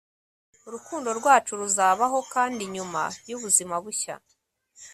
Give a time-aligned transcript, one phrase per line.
[0.67, 4.15] urukundo rwacu ruzabaho, kandi nyuma y'ubuzima bushya